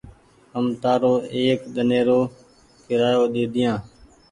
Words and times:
هم 0.53 0.65
تآرو 0.81 1.13
ايڪ 1.33 1.59
ۮن 1.73 1.85
ني 1.89 1.99
رو 2.07 2.19
ڪيرآيو 2.85 3.23
ڏيديا۔ 3.33 3.71